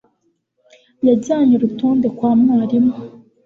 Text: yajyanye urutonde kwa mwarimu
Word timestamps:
yajyanye 1.07 1.53
urutonde 1.55 2.07
kwa 2.17 2.31
mwarimu 2.39 2.93